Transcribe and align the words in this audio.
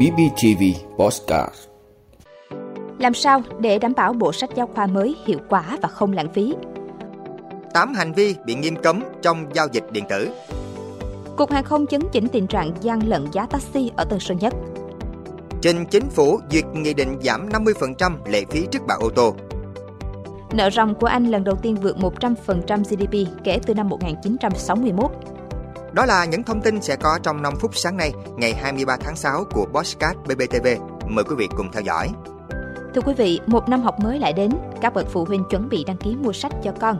BBTV 0.00 0.62
Postcard 0.98 1.54
Làm 2.98 3.14
sao 3.14 3.42
để 3.58 3.78
đảm 3.78 3.92
bảo 3.96 4.12
bộ 4.12 4.32
sách 4.32 4.50
giáo 4.54 4.66
khoa 4.66 4.86
mới 4.86 5.16
hiệu 5.26 5.38
quả 5.48 5.78
và 5.82 5.88
không 5.88 6.12
lãng 6.12 6.32
phí? 6.32 6.54
8 7.74 7.94
hành 7.94 8.12
vi 8.12 8.34
bị 8.46 8.54
nghiêm 8.54 8.76
cấm 8.76 9.02
trong 9.22 9.46
giao 9.54 9.66
dịch 9.72 9.84
điện 9.92 10.04
tử. 10.08 10.30
Cục 11.36 11.50
Hàng 11.50 11.64
không 11.64 11.86
chấn 11.86 12.00
chỉnh 12.12 12.28
tình 12.28 12.46
trạng 12.46 12.72
gian 12.80 13.08
lận 13.08 13.26
giá 13.32 13.46
taxi 13.46 13.90
ở 13.96 14.04
Tân 14.04 14.20
Sơn 14.20 14.38
Nhất. 14.38 14.54
Trình 15.62 15.84
chính 15.90 16.10
phủ 16.10 16.40
duyệt 16.50 16.64
nghị 16.74 16.94
định 16.94 17.18
giảm 17.22 17.48
50% 17.48 18.16
lệ 18.26 18.44
phí 18.50 18.66
trước 18.70 18.82
bạ 18.88 18.94
ô 19.00 19.10
tô. 19.10 19.34
Nợ 20.52 20.70
ròng 20.70 20.94
của 20.94 21.06
Anh 21.06 21.26
lần 21.26 21.44
đầu 21.44 21.56
tiên 21.56 21.76
vượt 21.76 21.96
100% 21.96 22.84
GDP 22.84 23.44
kể 23.44 23.58
từ 23.66 23.74
năm 23.74 23.88
1961. 23.88 25.10
Đó 25.92 26.06
là 26.06 26.24
những 26.24 26.42
thông 26.42 26.60
tin 26.60 26.82
sẽ 26.82 26.96
có 26.96 27.18
trong 27.22 27.42
5 27.42 27.54
phút 27.60 27.76
sáng 27.76 27.96
nay, 27.96 28.12
ngày 28.36 28.54
23 28.54 28.96
tháng 28.96 29.16
6 29.16 29.44
của 29.50 29.66
Bosscat 29.72 30.16
BBTV. 30.16 30.66
Mời 31.08 31.24
quý 31.24 31.34
vị 31.38 31.48
cùng 31.56 31.72
theo 31.72 31.82
dõi. 31.82 32.08
Thưa 32.94 33.00
quý 33.00 33.14
vị, 33.14 33.40
một 33.46 33.68
năm 33.68 33.82
học 33.82 34.00
mới 34.00 34.18
lại 34.18 34.32
đến, 34.32 34.50
các 34.80 34.94
bậc 34.94 35.06
phụ 35.08 35.24
huynh 35.24 35.44
chuẩn 35.50 35.68
bị 35.68 35.84
đăng 35.84 35.96
ký 35.96 36.16
mua 36.16 36.32
sách 36.32 36.52
cho 36.62 36.72
con. 36.80 36.98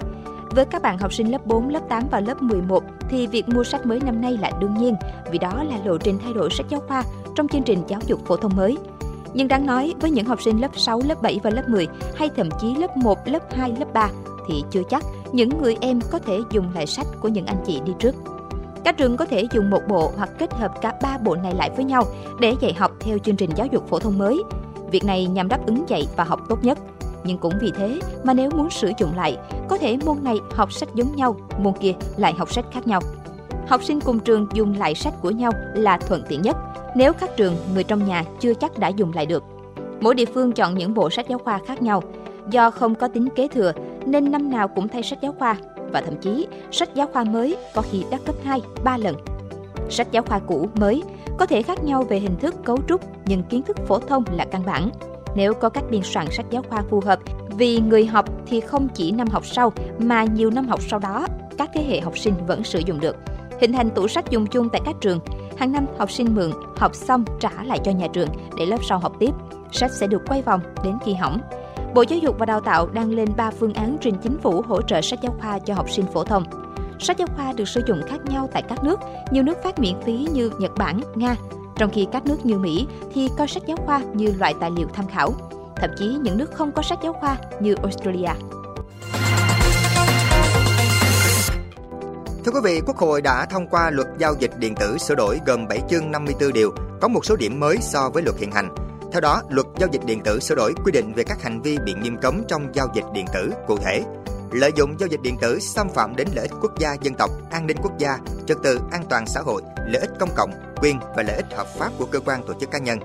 Với 0.50 0.64
các 0.64 0.82
bạn 0.82 0.98
học 0.98 1.12
sinh 1.12 1.30
lớp 1.30 1.46
4, 1.46 1.68
lớp 1.68 1.80
8 1.88 2.02
và 2.10 2.20
lớp 2.20 2.42
11 2.42 2.82
thì 3.10 3.26
việc 3.26 3.48
mua 3.48 3.64
sách 3.64 3.86
mới 3.86 4.00
năm 4.00 4.20
nay 4.20 4.38
là 4.40 4.50
đương 4.60 4.74
nhiên, 4.74 4.94
vì 5.30 5.38
đó 5.38 5.62
là 5.62 5.78
lộ 5.84 5.98
trình 5.98 6.18
thay 6.24 6.32
đổi 6.32 6.50
sách 6.50 6.66
giáo 6.68 6.80
khoa 6.88 7.02
trong 7.34 7.48
chương 7.48 7.62
trình 7.62 7.82
giáo 7.88 8.00
dục 8.06 8.20
phổ 8.26 8.36
thông 8.36 8.56
mới. 8.56 8.78
Nhưng 9.34 9.48
đáng 9.48 9.66
nói, 9.66 9.94
với 10.00 10.10
những 10.10 10.26
học 10.26 10.42
sinh 10.42 10.60
lớp 10.60 10.70
6, 10.74 11.00
lớp 11.04 11.22
7 11.22 11.40
và 11.42 11.50
lớp 11.50 11.68
10 11.68 11.88
hay 12.16 12.30
thậm 12.36 12.48
chí 12.60 12.74
lớp 12.74 12.96
1, 12.96 13.28
lớp 13.28 13.42
2, 13.52 13.74
lớp 13.78 13.92
3 13.92 14.08
thì 14.48 14.64
chưa 14.70 14.82
chắc 14.90 15.04
những 15.32 15.62
người 15.62 15.76
em 15.80 16.00
có 16.10 16.18
thể 16.18 16.38
dùng 16.50 16.74
lại 16.74 16.86
sách 16.86 17.06
của 17.20 17.28
những 17.28 17.46
anh 17.46 17.62
chị 17.66 17.80
đi 17.84 17.92
trước. 17.98 18.14
Các 18.84 18.96
trường 18.96 19.16
có 19.16 19.24
thể 19.24 19.46
dùng 19.52 19.70
một 19.70 19.80
bộ 19.88 20.12
hoặc 20.16 20.30
kết 20.38 20.54
hợp 20.54 20.80
cả 20.80 20.94
ba 21.02 21.18
bộ 21.18 21.36
này 21.36 21.54
lại 21.54 21.70
với 21.76 21.84
nhau 21.84 22.02
để 22.40 22.54
dạy 22.60 22.72
học 22.72 22.92
theo 23.00 23.18
chương 23.18 23.36
trình 23.36 23.50
giáo 23.56 23.66
dục 23.66 23.88
phổ 23.88 23.98
thông 23.98 24.18
mới. 24.18 24.42
Việc 24.90 25.04
này 25.04 25.26
nhằm 25.26 25.48
đáp 25.48 25.66
ứng 25.66 25.88
dạy 25.88 26.06
và 26.16 26.24
học 26.24 26.40
tốt 26.48 26.64
nhất. 26.64 26.78
Nhưng 27.24 27.38
cũng 27.38 27.52
vì 27.60 27.72
thế 27.76 28.00
mà 28.24 28.34
nếu 28.34 28.50
muốn 28.50 28.70
sử 28.70 28.92
dụng 28.98 29.16
lại, 29.16 29.36
có 29.68 29.78
thể 29.78 29.96
môn 30.04 30.16
này 30.22 30.36
học 30.50 30.72
sách 30.72 30.88
giống 30.94 31.16
nhau, 31.16 31.36
môn 31.58 31.72
kia 31.80 31.92
lại 32.16 32.34
học 32.38 32.52
sách 32.52 32.64
khác 32.72 32.86
nhau. 32.86 33.00
Học 33.68 33.84
sinh 33.84 34.00
cùng 34.00 34.18
trường 34.18 34.46
dùng 34.54 34.78
lại 34.78 34.94
sách 34.94 35.14
của 35.22 35.30
nhau 35.30 35.52
là 35.74 35.98
thuận 35.98 36.22
tiện 36.28 36.42
nhất, 36.42 36.56
nếu 36.94 37.12
các 37.12 37.36
trường, 37.36 37.56
người 37.74 37.84
trong 37.84 38.08
nhà 38.08 38.24
chưa 38.40 38.54
chắc 38.54 38.78
đã 38.78 38.88
dùng 38.88 39.12
lại 39.14 39.26
được. 39.26 39.44
Mỗi 40.00 40.14
địa 40.14 40.24
phương 40.34 40.52
chọn 40.52 40.74
những 40.74 40.94
bộ 40.94 41.10
sách 41.10 41.28
giáo 41.28 41.38
khoa 41.38 41.60
khác 41.66 41.82
nhau. 41.82 42.02
Do 42.50 42.70
không 42.70 42.94
có 42.94 43.08
tính 43.08 43.28
kế 43.36 43.48
thừa 43.48 43.72
nên 44.06 44.30
năm 44.30 44.50
nào 44.50 44.68
cũng 44.68 44.88
thay 44.88 45.02
sách 45.02 45.18
giáo 45.22 45.34
khoa 45.38 45.56
và 45.92 46.00
thậm 46.00 46.16
chí 46.16 46.46
sách 46.70 46.94
giáo 46.94 47.06
khoa 47.12 47.24
mới 47.24 47.56
có 47.74 47.82
khi 47.82 48.04
đắt 48.10 48.20
gấp 48.26 48.32
2, 48.44 48.60
3 48.84 48.96
lần. 48.96 49.16
Sách 49.90 50.12
giáo 50.12 50.22
khoa 50.22 50.38
cũ 50.38 50.68
mới 50.74 51.02
có 51.38 51.46
thể 51.46 51.62
khác 51.62 51.84
nhau 51.84 52.02
về 52.02 52.18
hình 52.18 52.36
thức 52.36 52.54
cấu 52.64 52.78
trúc 52.88 53.00
nhưng 53.26 53.42
kiến 53.42 53.62
thức 53.62 53.76
phổ 53.86 53.98
thông 53.98 54.24
là 54.32 54.44
căn 54.44 54.62
bản. 54.66 54.90
Nếu 55.34 55.54
có 55.54 55.68
các 55.68 55.84
biên 55.90 56.02
soạn 56.02 56.26
sách 56.30 56.46
giáo 56.50 56.62
khoa 56.68 56.82
phù 56.90 57.00
hợp, 57.00 57.18
vì 57.58 57.80
người 57.80 58.06
học 58.06 58.24
thì 58.46 58.60
không 58.60 58.88
chỉ 58.94 59.10
năm 59.10 59.28
học 59.28 59.46
sau 59.46 59.72
mà 59.98 60.24
nhiều 60.24 60.50
năm 60.50 60.68
học 60.68 60.80
sau 60.88 60.98
đó, 60.98 61.26
các 61.58 61.70
thế 61.74 61.84
hệ 61.84 62.00
học 62.00 62.18
sinh 62.18 62.34
vẫn 62.46 62.64
sử 62.64 62.78
dụng 62.78 63.00
được. 63.00 63.16
Hình 63.60 63.72
thành 63.72 63.90
tủ 63.90 64.08
sách 64.08 64.30
dùng 64.30 64.46
chung 64.46 64.68
tại 64.72 64.80
các 64.84 64.96
trường, 65.00 65.20
hàng 65.56 65.72
năm 65.72 65.86
học 65.98 66.10
sinh 66.10 66.34
mượn, 66.34 66.50
học 66.76 66.94
xong 66.94 67.24
trả 67.40 67.50
lại 67.64 67.78
cho 67.84 67.92
nhà 67.92 68.06
trường 68.12 68.28
để 68.58 68.66
lớp 68.66 68.78
sau 68.88 68.98
học 68.98 69.12
tiếp. 69.18 69.30
Sách 69.72 69.90
sẽ 69.90 70.06
được 70.06 70.22
quay 70.28 70.42
vòng 70.42 70.60
đến 70.84 70.94
khi 71.04 71.14
hỏng. 71.14 71.40
Bộ 71.94 72.04
Giáo 72.08 72.18
dục 72.18 72.36
và 72.38 72.46
Đào 72.46 72.60
tạo 72.60 72.86
đang 72.86 73.10
lên 73.10 73.28
3 73.36 73.50
phương 73.50 73.74
án 73.74 73.96
trình 74.00 74.14
chính 74.22 74.38
phủ 74.42 74.62
hỗ 74.68 74.82
trợ 74.82 75.00
sách 75.00 75.18
giáo 75.22 75.34
khoa 75.40 75.58
cho 75.58 75.74
học 75.74 75.90
sinh 75.90 76.06
phổ 76.14 76.24
thông. 76.24 76.44
Sách 76.98 77.18
giáo 77.18 77.28
khoa 77.36 77.52
được 77.52 77.68
sử 77.68 77.82
dụng 77.86 78.02
khác 78.08 78.18
nhau 78.24 78.48
tại 78.52 78.62
các 78.68 78.84
nước, 78.84 79.00
nhiều 79.30 79.42
nước 79.42 79.58
phát 79.64 79.78
miễn 79.78 79.94
phí 80.06 80.26
như 80.32 80.50
Nhật 80.58 80.72
Bản, 80.76 81.00
Nga, 81.14 81.36
trong 81.76 81.90
khi 81.90 82.06
các 82.12 82.24
nước 82.24 82.46
như 82.46 82.58
Mỹ 82.58 82.86
thì 83.14 83.28
coi 83.38 83.48
sách 83.48 83.62
giáo 83.66 83.76
khoa 83.76 84.00
như 84.14 84.34
loại 84.38 84.54
tài 84.60 84.70
liệu 84.70 84.86
tham 84.94 85.06
khảo. 85.06 85.34
Thậm 85.76 85.90
chí 85.96 86.06
những 86.22 86.38
nước 86.38 86.50
không 86.54 86.72
có 86.72 86.82
sách 86.82 86.98
giáo 87.02 87.12
khoa 87.12 87.36
như 87.60 87.74
Australia. 87.82 88.30
Thưa 92.44 92.52
quý 92.52 92.60
vị, 92.64 92.80
Quốc 92.86 92.96
hội 92.96 93.22
đã 93.22 93.46
thông 93.50 93.66
qua 93.68 93.90
luật 93.90 94.08
giao 94.18 94.34
dịch 94.38 94.58
điện 94.58 94.74
tử 94.74 94.98
sửa 94.98 95.14
đổi 95.14 95.40
gồm 95.46 95.68
7 95.68 95.80
chương 95.90 96.10
54 96.10 96.52
điều, 96.52 96.74
có 97.00 97.08
một 97.08 97.24
số 97.24 97.36
điểm 97.36 97.60
mới 97.60 97.76
so 97.80 98.10
với 98.14 98.22
luật 98.22 98.36
hiện 98.38 98.52
hành. 98.52 98.89
Theo 99.12 99.20
đó, 99.20 99.42
luật 99.48 99.66
giao 99.78 99.88
dịch 99.92 100.04
điện 100.04 100.20
tử 100.24 100.40
sửa 100.40 100.54
đổi 100.54 100.74
quy 100.84 100.92
định 100.92 101.12
về 101.14 101.24
các 101.24 101.42
hành 101.42 101.62
vi 101.62 101.78
bị 101.84 101.94
nghiêm 101.94 102.16
cấm 102.22 102.42
trong 102.48 102.74
giao 102.74 102.88
dịch 102.94 103.04
điện 103.14 103.26
tử, 103.34 103.50
cụ 103.66 103.76
thể 103.76 104.02
lợi 104.52 104.70
dụng 104.76 104.96
giao 104.98 105.06
dịch 105.06 105.22
điện 105.22 105.36
tử 105.40 105.58
xâm 105.60 105.88
phạm 105.88 106.16
đến 106.16 106.28
lợi 106.34 106.46
ích 106.46 106.58
quốc 106.60 106.78
gia 106.78 106.94
dân 107.02 107.14
tộc, 107.14 107.30
an 107.50 107.66
ninh 107.66 107.76
quốc 107.82 107.98
gia, 107.98 108.18
trật 108.46 108.58
tự 108.62 108.80
an 108.90 109.04
toàn 109.10 109.26
xã 109.26 109.40
hội, 109.40 109.62
lợi 109.86 110.00
ích 110.00 110.10
công 110.20 110.28
cộng, 110.36 110.50
quyền 110.82 110.98
và 111.16 111.22
lợi 111.22 111.36
ích 111.36 111.46
hợp 111.56 111.66
pháp 111.78 111.90
của 111.98 112.06
cơ 112.06 112.20
quan 112.20 112.42
tổ 112.46 112.54
chức 112.60 112.70
cá 112.70 112.78
nhân, 112.78 112.98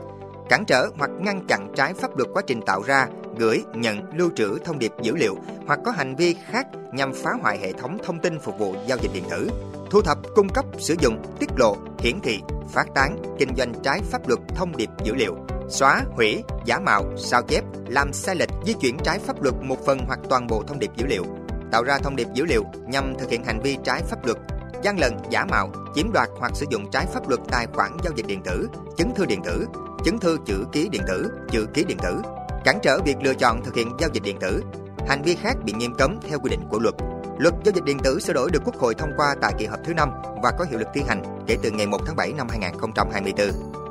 cản 0.50 0.66
trở 0.66 0.90
hoặc 0.98 1.12
ngăn 1.20 1.46
chặn 1.48 1.74
trái 1.76 1.94
pháp 1.94 2.18
luật 2.18 2.30
quá 2.34 2.42
trình 2.48 2.62
tạo 2.62 2.82
ra, 2.82 3.08
gửi, 3.38 3.64
nhận, 3.74 4.14
lưu 4.14 4.30
trữ 4.36 4.58
thông 4.66 4.80
điệp 4.80 4.92
dữ 5.02 5.16
liệu 5.16 5.38
hoặc 5.68 5.80
có 5.86 5.92
hành 5.92 6.16
vi 6.16 6.36
khác 6.52 6.68
nhằm 6.94 7.14
phá 7.14 7.32
hoại 7.42 7.58
hệ 7.58 7.74
thống 7.74 7.98
thông 8.06 8.20
tin 8.20 8.40
phục 8.40 8.60
vụ 8.60 8.76
giao 8.88 8.98
dịch 9.02 9.12
điện 9.14 9.24
tử, 9.30 9.50
thu 9.90 10.02
thập, 10.02 10.18
cung 10.36 10.50
cấp, 10.50 10.66
sử 10.80 10.96
dụng, 11.00 11.22
tiết 11.40 11.50
lộ, 11.58 11.78
hiển 12.00 12.20
thị, 12.20 12.40
phát 12.74 12.86
tán, 12.96 13.18
kinh 13.40 13.50
doanh 13.58 13.74
trái 13.84 14.02
pháp 14.12 14.28
luật 14.28 14.40
thông 14.56 14.78
điệp 14.78 14.90
dữ 15.04 15.14
liệu, 15.16 15.36
xóa, 15.70 16.03
hủy, 16.12 16.44
giả 16.66 16.80
mạo, 16.80 17.03
sao 17.18 17.42
chép, 17.42 17.64
làm 17.88 18.14
sai 18.14 18.36
lệch, 18.36 18.50
di 18.66 18.74
chuyển 18.74 18.98
trái 19.03 19.20
pháp 19.20 19.42
luật 19.42 19.56
một 19.62 19.86
phần 19.86 20.00
hoặc 20.08 20.20
toàn 20.30 20.48
bộ 20.48 20.64
thông 20.68 20.80
điệp 20.80 20.92
dữ 20.96 21.06
liệu, 21.06 21.26
tạo 21.72 21.84
ra 21.84 21.98
thông 21.98 22.16
điệp 22.16 22.28
dữ 22.34 22.46
liệu 22.46 22.64
nhằm 22.88 23.16
thực 23.20 23.30
hiện 23.30 23.44
hành 23.44 23.59
vi 23.62 23.78
trái 23.84 24.02
pháp 24.02 24.26
luật, 24.26 24.38
gian 24.84 25.00
lận, 25.00 25.14
giả 25.30 25.46
mạo, 25.46 25.72
chiếm 25.96 26.12
đoạt 26.12 26.30
hoặc 26.40 26.52
sử 26.56 26.66
dụng 26.70 26.92
trái 26.92 27.06
pháp 27.14 27.30
luật 27.30 27.42
tài 27.48 27.68
khoản 27.74 27.98
giao 28.03 28.14
dịch 28.16 28.28
điện 28.28 28.42
tử, 28.44 28.70
chứng 28.98 29.16
thư 29.16 29.26
điện 29.26 29.42
tử, 29.44 29.68
chứng 30.06 30.20
thư 30.20 30.38
chữ 30.46 30.66
ký 30.72 30.90
điện 30.90 31.02
tử, 31.08 31.31
chữ 31.52 31.68
ký 31.74 31.84
điện 31.84 31.97
tử, 32.03 32.22
cản 32.66 32.80
trở 32.82 33.00
việc 33.06 33.16
lựa 33.22 33.34
chọn 33.34 33.64
thực 33.64 33.76
hiện 33.76 33.92
giao 34.00 34.09
dịch 34.14 34.24
điện 34.24 34.38
tử. 34.40 34.64
Hành 35.08 35.22
vi 35.22 35.36
khác 35.36 35.53
bị 35.64 35.74
nghiêm 35.74 35.94
cấm 35.97 36.20
theo 36.30 36.40
quy 36.40 36.50
định 36.50 36.68
của 36.70 36.80
luật. 36.80 36.96
Luật 37.38 37.53
giao 37.66 37.74
dịch 37.76 37.84
điện 37.84 37.97
tử 38.03 38.20
sửa 38.20 38.34
đổi 38.34 38.50
được 38.52 38.62
Quốc 38.66 38.76
hội 38.76 38.96
thông 38.96 39.12
qua 39.18 39.36
tại 39.42 39.53
kỳ 39.58 39.66
họp 39.66 39.80
thứ 39.86 39.94
5 39.94 40.09
và 40.44 40.52
có 40.59 40.66
hiệu 40.70 40.80
lực 40.80 40.88
thi 40.94 41.02
hành 41.08 41.24
kể 41.47 41.58
từ 41.64 41.72
ngày 41.72 41.88
1 41.88 41.97
tháng 42.06 42.16
7 42.16 42.34
năm 42.34 42.47
2024. 42.50 43.84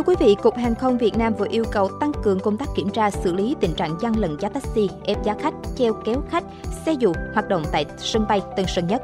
Thưa 0.00 0.04
quý 0.04 0.16
vị, 0.20 0.36
Cục 0.42 0.56
Hàng 0.56 0.74
không 0.74 0.98
Việt 0.98 1.16
Nam 1.16 1.34
vừa 1.34 1.46
yêu 1.50 1.64
cầu 1.70 1.88
tăng 2.00 2.12
cường 2.22 2.40
công 2.40 2.56
tác 2.56 2.68
kiểm 2.76 2.88
tra 2.90 3.10
xử 3.10 3.32
lý 3.32 3.56
tình 3.60 3.74
trạng 3.74 3.96
gian 4.00 4.18
lận 4.18 4.36
giá 4.40 4.48
taxi, 4.48 4.88
ép 5.04 5.24
giá 5.24 5.34
khách, 5.40 5.54
treo 5.76 5.92
kéo 6.04 6.22
khách, 6.30 6.44
xe 6.86 6.92
dù 6.92 7.12
hoạt 7.34 7.48
động 7.48 7.62
tại 7.72 7.86
sân 7.98 8.26
bay 8.28 8.40
Tân 8.56 8.66
Sơn 8.68 8.86
Nhất. 8.86 9.02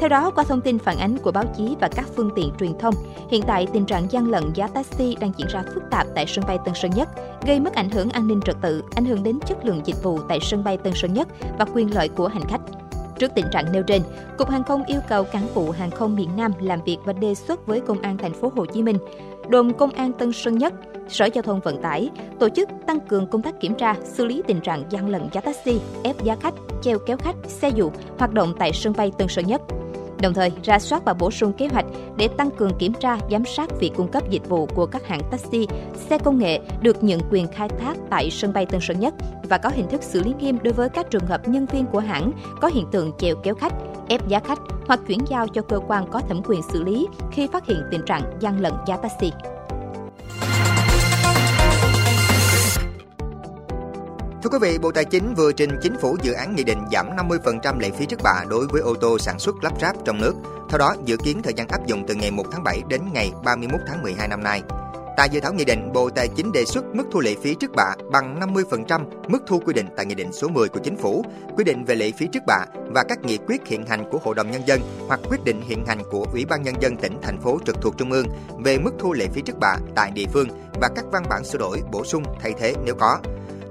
Theo 0.00 0.08
đó, 0.08 0.30
qua 0.30 0.44
thông 0.44 0.60
tin 0.60 0.78
phản 0.78 0.98
ánh 0.98 1.18
của 1.18 1.32
báo 1.32 1.44
chí 1.56 1.76
và 1.80 1.88
các 1.88 2.06
phương 2.16 2.30
tiện 2.36 2.52
truyền 2.60 2.78
thông, 2.78 2.94
hiện 3.30 3.42
tại 3.46 3.66
tình 3.72 3.86
trạng 3.86 4.10
gian 4.10 4.30
lận 4.30 4.52
giá 4.54 4.66
taxi 4.66 5.16
đang 5.20 5.32
diễn 5.36 5.48
ra 5.50 5.62
phức 5.74 5.82
tạp 5.90 6.06
tại 6.14 6.24
sân 6.28 6.44
bay 6.48 6.58
Tân 6.64 6.74
Sơn 6.74 6.90
Nhất, 6.90 7.08
gây 7.46 7.60
mất 7.60 7.74
ảnh 7.74 7.90
hưởng 7.90 8.10
an 8.10 8.28
ninh 8.28 8.40
trật 8.44 8.56
tự, 8.62 8.82
ảnh 8.94 9.04
hưởng 9.04 9.22
đến 9.22 9.38
chất 9.46 9.64
lượng 9.64 9.80
dịch 9.84 10.02
vụ 10.02 10.18
tại 10.28 10.38
sân 10.42 10.64
bay 10.64 10.76
Tân 10.76 10.92
Sơn 10.96 11.14
Nhất 11.14 11.28
và 11.58 11.64
quyền 11.74 11.94
lợi 11.94 12.08
của 12.08 12.28
hành 12.28 12.44
khách. 12.48 12.60
Trước 13.18 13.32
tình 13.34 13.46
trạng 13.52 13.72
nêu 13.72 13.82
trên, 13.82 14.02
Cục 14.38 14.50
Hàng 14.50 14.64
không 14.64 14.84
yêu 14.84 15.00
cầu 15.08 15.24
cán 15.24 15.46
vụ 15.54 15.70
hàng 15.70 15.90
không 15.90 16.16
miền 16.16 16.28
Nam 16.36 16.52
làm 16.60 16.80
việc 16.84 16.98
và 17.04 17.12
đề 17.12 17.34
xuất 17.34 17.66
với 17.66 17.80
Công 17.80 18.00
an 18.00 18.18
thành 18.18 18.32
phố 18.32 18.52
Hồ 18.56 18.66
Chí 18.66 18.82
Minh, 18.82 18.98
đồn 19.48 19.72
Công 19.72 19.90
an 19.90 20.12
Tân 20.12 20.32
Sơn 20.32 20.58
Nhất, 20.58 20.74
Sở 21.08 21.26
Giao 21.26 21.42
thông 21.42 21.60
Vận 21.60 21.82
tải 21.82 22.10
tổ 22.38 22.48
chức 22.48 22.68
tăng 22.86 23.00
cường 23.00 23.26
công 23.26 23.42
tác 23.42 23.60
kiểm 23.60 23.74
tra, 23.74 23.94
xử 24.04 24.24
lý 24.24 24.42
tình 24.46 24.60
trạng 24.60 24.84
gian 24.90 25.08
lận 25.08 25.22
giá 25.32 25.40
taxi, 25.40 25.80
ép 26.04 26.24
giá 26.24 26.36
khách, 26.40 26.54
treo 26.82 26.98
kéo 26.98 27.16
khách, 27.16 27.36
xe 27.44 27.68
dụ 27.68 27.90
hoạt 28.18 28.32
động 28.32 28.54
tại 28.58 28.72
sân 28.72 28.92
bay 28.96 29.12
Tân 29.18 29.28
Sơn 29.28 29.46
Nhất 29.46 29.60
đồng 30.22 30.34
thời 30.34 30.52
ra 30.62 30.78
soát 30.78 31.04
và 31.04 31.14
bổ 31.14 31.30
sung 31.30 31.52
kế 31.52 31.68
hoạch 31.68 31.86
để 32.16 32.28
tăng 32.28 32.50
cường 32.50 32.78
kiểm 32.78 32.92
tra, 32.92 33.18
giám 33.30 33.44
sát 33.44 33.70
việc 33.80 33.90
cung 33.96 34.08
cấp 34.08 34.22
dịch 34.30 34.48
vụ 34.48 34.66
của 34.66 34.86
các 34.86 35.06
hãng 35.06 35.22
taxi, 35.30 35.66
xe 35.94 36.18
công 36.18 36.38
nghệ 36.38 36.60
được 36.82 37.04
nhận 37.04 37.20
quyền 37.30 37.46
khai 37.46 37.68
thác 37.68 37.96
tại 38.10 38.30
sân 38.30 38.52
bay 38.52 38.66
Tân 38.66 38.80
Sơn 38.80 39.00
Nhất 39.00 39.14
và 39.42 39.58
có 39.58 39.70
hình 39.74 39.88
thức 39.88 40.02
xử 40.02 40.22
lý 40.22 40.34
nghiêm 40.40 40.58
đối 40.62 40.72
với 40.72 40.88
các 40.88 41.10
trường 41.10 41.26
hợp 41.26 41.48
nhân 41.48 41.66
viên 41.66 41.86
của 41.86 42.00
hãng 42.00 42.32
có 42.60 42.68
hiện 42.68 42.86
tượng 42.92 43.12
chèo 43.18 43.36
kéo 43.42 43.54
khách, 43.54 43.72
ép 44.08 44.28
giá 44.28 44.40
khách 44.40 44.58
hoặc 44.86 45.00
chuyển 45.06 45.18
giao 45.28 45.48
cho 45.48 45.62
cơ 45.62 45.80
quan 45.86 46.06
có 46.10 46.20
thẩm 46.20 46.42
quyền 46.46 46.62
xử 46.72 46.82
lý 46.82 47.06
khi 47.32 47.46
phát 47.52 47.66
hiện 47.66 47.82
tình 47.90 48.02
trạng 48.06 48.22
gian 48.40 48.60
lận 48.60 48.72
giá 48.86 48.96
taxi. 48.96 49.32
Thưa 54.48 54.58
quý 54.58 54.70
vị, 54.70 54.78
Bộ 54.78 54.90
Tài 54.90 55.04
chính 55.04 55.34
vừa 55.34 55.52
trình 55.52 55.70
chính 55.82 55.96
phủ 56.00 56.16
dự 56.22 56.32
án 56.32 56.56
nghị 56.56 56.64
định 56.64 56.78
giảm 56.92 57.06
50% 57.16 57.78
lệ 57.80 57.90
phí 57.90 58.06
trước 58.06 58.20
bạ 58.22 58.44
đối 58.48 58.66
với 58.66 58.80
ô 58.80 58.94
tô 58.94 59.18
sản 59.18 59.38
xuất 59.38 59.64
lắp 59.64 59.72
ráp 59.80 59.96
trong 60.04 60.20
nước. 60.20 60.34
Theo 60.68 60.78
đó, 60.78 60.94
dự 61.04 61.16
kiến 61.16 61.42
thời 61.42 61.54
gian 61.54 61.68
áp 61.68 61.86
dụng 61.86 62.04
từ 62.06 62.14
ngày 62.14 62.30
1 62.30 62.44
tháng 62.52 62.64
7 62.64 62.82
đến 62.88 63.00
ngày 63.12 63.32
31 63.44 63.80
tháng 63.86 64.02
12 64.02 64.28
năm 64.28 64.42
nay. 64.42 64.62
Tại 65.16 65.28
dự 65.32 65.40
thảo 65.40 65.52
nghị 65.52 65.64
định, 65.64 65.92
Bộ 65.92 66.10
Tài 66.10 66.28
chính 66.28 66.52
đề 66.52 66.64
xuất 66.64 66.84
mức 66.94 67.04
thu 67.12 67.20
lệ 67.20 67.34
phí 67.42 67.54
trước 67.54 67.70
bạ 67.76 67.94
bằng 68.12 68.40
50% 68.40 69.04
mức 69.28 69.38
thu 69.46 69.58
quy 69.58 69.72
định 69.74 69.86
tại 69.96 70.06
Nghị 70.06 70.14
định 70.14 70.32
số 70.32 70.48
10 70.48 70.68
của 70.68 70.80
Chính 70.84 70.96
phủ, 70.96 71.24
quy 71.56 71.64
định 71.64 71.84
về 71.84 71.94
lệ 71.94 72.12
phí 72.18 72.26
trước 72.32 72.42
bạ 72.46 72.64
và 72.94 73.04
các 73.08 73.18
nghị 73.22 73.38
quyết 73.46 73.66
hiện 73.66 73.86
hành 73.86 74.10
của 74.10 74.18
Hội 74.18 74.34
đồng 74.34 74.50
Nhân 74.50 74.62
dân 74.66 74.80
hoặc 75.08 75.20
quyết 75.28 75.44
định 75.44 75.62
hiện 75.68 75.86
hành 75.86 76.02
của 76.10 76.26
Ủy 76.32 76.44
ban 76.44 76.62
Nhân 76.62 76.74
dân 76.80 76.96
tỉnh, 76.96 77.18
thành 77.22 77.40
phố 77.40 77.58
trực 77.66 77.76
thuộc 77.80 77.98
Trung 77.98 78.12
ương 78.12 78.26
về 78.58 78.78
mức 78.78 78.92
thu 78.98 79.12
lệ 79.12 79.26
phí 79.34 79.42
trước 79.42 79.58
bạ 79.60 79.76
tại 79.94 80.10
địa 80.10 80.26
phương 80.32 80.48
và 80.80 80.88
các 80.96 81.04
văn 81.12 81.22
bản 81.30 81.44
sửa 81.44 81.58
đổi, 81.58 81.82
bổ 81.92 82.04
sung, 82.04 82.22
thay 82.40 82.54
thế 82.58 82.74
nếu 82.84 82.94
có. 82.94 83.18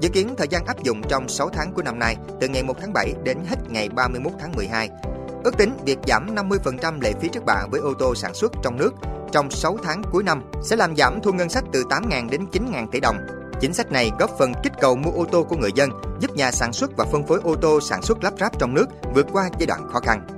Dự 0.02 0.10
kiến 0.10 0.36
thời 0.38 0.48
gian 0.48 0.66
áp 0.66 0.84
dụng 0.84 1.02
trong 1.10 1.30
6 1.30 1.50
tháng 1.50 1.74
của 1.74 1.82
năm 1.82 2.00
nay, 2.00 2.16
từ 2.42 2.48
ngày 2.48 2.64
1 2.64 2.74
tháng 2.82 2.94
7 2.94 3.14
đến 3.24 3.38
hết 3.48 3.56
ngày 3.70 3.90
31 3.90 4.34
tháng 4.40 4.52
12. 4.56 4.90
Ước 5.44 5.58
tính 5.58 5.78
việc 5.86 5.98
giảm 6.08 6.36
50% 6.36 7.02
lệ 7.02 7.14
phí 7.22 7.30
trước 7.30 7.46
bạ 7.46 7.66
với 7.72 7.80
ô 7.80 7.94
tô 8.00 8.16
sản 8.16 8.34
xuất 8.34 8.52
trong 8.64 8.78
nước 8.78 8.94
trong 9.32 9.52
6 9.52 9.78
tháng 9.84 10.02
cuối 10.12 10.24
năm 10.24 10.42
sẽ 10.64 10.76
làm 10.76 10.96
giảm 10.96 11.20
thu 11.24 11.32
ngân 11.32 11.50
sách 11.50 11.64
từ 11.74 11.84
8.000 11.84 12.30
đến 12.30 12.46
9.000 12.52 12.88
tỷ 12.92 13.00
đồng. 13.00 13.18
Chính 13.62 13.74
sách 13.74 13.92
này 13.92 14.12
góp 14.20 14.32
phần 14.40 14.54
kích 14.64 14.74
cầu 14.82 14.96
mua 14.96 15.12
ô 15.12 15.26
tô 15.32 15.44
của 15.44 15.56
người 15.56 15.72
dân, 15.76 15.90
giúp 16.20 16.36
nhà 16.36 16.52
sản 16.52 16.74
xuất 16.74 16.92
và 16.98 17.06
phân 17.12 17.28
phối 17.28 17.40
ô 17.44 17.56
tô 17.56 17.80
sản 17.82 18.02
xuất 18.02 18.24
lắp 18.24 18.34
ráp 18.40 18.60
trong 18.60 18.74
nước 18.74 18.86
vượt 19.14 19.26
qua 19.34 19.50
giai 19.60 19.68
đoạn 19.68 19.88
khó 19.94 20.00
khăn. 20.00 20.37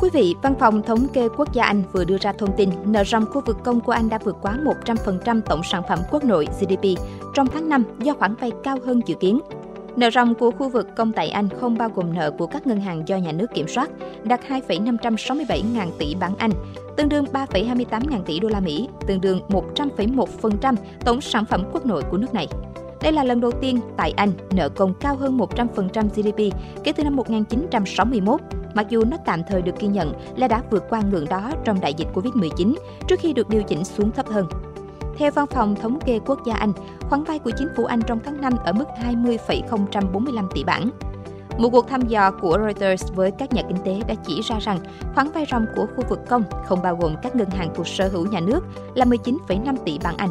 Quý 0.00 0.10
vị, 0.12 0.34
Văn 0.42 0.54
phòng 0.60 0.82
Thống 0.82 1.08
kê 1.08 1.28
Quốc 1.36 1.52
gia 1.52 1.64
Anh 1.64 1.82
vừa 1.92 2.04
đưa 2.04 2.18
ra 2.20 2.32
thông 2.32 2.56
tin 2.56 2.70
nợ 2.84 3.04
ròng 3.04 3.26
khu 3.26 3.40
vực 3.46 3.56
công 3.64 3.80
của 3.80 3.92
Anh 3.92 4.08
đã 4.08 4.18
vượt 4.24 4.36
quá 4.42 4.58
100% 4.84 5.40
tổng 5.40 5.62
sản 5.62 5.82
phẩm 5.88 5.98
quốc 6.10 6.24
nội 6.24 6.46
GDP 6.60 7.02
trong 7.34 7.46
tháng 7.46 7.68
5 7.68 7.84
do 7.98 8.14
khoản 8.14 8.34
vay 8.34 8.50
cao 8.64 8.78
hơn 8.84 9.00
dự 9.06 9.14
kiến. 9.14 9.40
Nợ 9.96 10.10
ròng 10.10 10.34
của 10.34 10.50
khu 10.50 10.68
vực 10.68 10.88
công 10.96 11.12
tại 11.12 11.30
Anh 11.30 11.48
không 11.60 11.78
bao 11.78 11.88
gồm 11.94 12.14
nợ 12.14 12.30
của 12.30 12.46
các 12.46 12.66
ngân 12.66 12.80
hàng 12.80 13.08
do 13.08 13.16
nhà 13.16 13.32
nước 13.32 13.46
kiểm 13.54 13.68
soát, 13.68 13.90
đạt 14.24 14.40
2,567 14.46 15.62
ngàn 15.74 15.90
tỷ 15.98 16.14
bảng 16.14 16.36
Anh, 16.36 16.50
tương 16.96 17.08
đương 17.08 17.24
3,28 17.32 18.10
ngàn 18.10 18.22
tỷ 18.26 18.40
đô 18.40 18.48
la 18.48 18.60
Mỹ, 18.60 18.88
tương 19.06 19.20
đương 19.20 19.40
100,1% 19.48 20.74
tổng 21.04 21.20
sản 21.20 21.44
phẩm 21.44 21.64
quốc 21.72 21.86
nội 21.86 22.02
của 22.10 22.16
nước 22.16 22.34
này. 22.34 22.48
Đây 23.02 23.12
là 23.12 23.24
lần 23.24 23.40
đầu 23.40 23.50
tiên 23.60 23.80
tại 23.96 24.12
Anh 24.16 24.32
nợ 24.50 24.68
công 24.68 24.94
cao 24.94 25.16
hơn 25.16 25.38
100% 25.38 26.08
GDP 26.08 26.56
kể 26.84 26.92
từ 26.92 27.04
năm 27.04 27.16
1961, 27.16 28.40
mặc 28.74 28.86
dù 28.88 29.04
nó 29.04 29.16
tạm 29.24 29.42
thời 29.48 29.62
được 29.62 29.78
ghi 29.78 29.88
nhận 29.88 30.12
là 30.36 30.48
đã 30.48 30.62
vượt 30.70 30.84
qua 30.90 31.00
ngưỡng 31.00 31.28
đó 31.28 31.50
trong 31.64 31.80
đại 31.80 31.94
dịch 31.94 32.08
Covid-19 32.14 32.74
trước 33.08 33.20
khi 33.20 33.32
được 33.32 33.48
điều 33.48 33.62
chỉnh 33.62 33.84
xuống 33.84 34.10
thấp 34.10 34.26
hơn. 34.26 34.46
Theo 35.18 35.30
Văn 35.30 35.46
phòng 35.46 35.74
Thống 35.74 35.98
kê 36.00 36.18
Quốc 36.26 36.38
gia 36.46 36.54
Anh, 36.54 36.72
khoản 37.00 37.24
vay 37.24 37.38
của 37.38 37.50
chính 37.50 37.68
phủ 37.76 37.84
Anh 37.84 38.02
trong 38.02 38.18
tháng 38.24 38.40
5 38.40 38.52
ở 38.64 38.72
mức 38.72 38.84
20,045 38.96 40.48
tỷ 40.54 40.64
bảng. 40.64 40.90
Một 41.58 41.68
cuộc 41.72 41.88
thăm 41.88 42.00
dò 42.08 42.30
của 42.30 42.58
Reuters 42.60 43.12
với 43.14 43.30
các 43.30 43.52
nhà 43.52 43.62
kinh 43.68 43.78
tế 43.84 44.00
đã 44.08 44.14
chỉ 44.26 44.40
ra 44.42 44.58
rằng 44.58 44.78
khoản 45.14 45.30
vay 45.30 45.46
ròng 45.50 45.66
của 45.76 45.86
khu 45.96 46.04
vực 46.08 46.18
công 46.28 46.42
không 46.66 46.82
bao 46.82 46.96
gồm 46.96 47.14
các 47.22 47.36
ngân 47.36 47.50
hàng 47.50 47.70
thuộc 47.74 47.88
sở 47.88 48.08
hữu 48.08 48.26
nhà 48.26 48.40
nước 48.40 48.60
là 48.94 49.04
19,5 49.04 49.76
tỷ 49.84 49.98
bảng 50.04 50.16
Anh. 50.16 50.30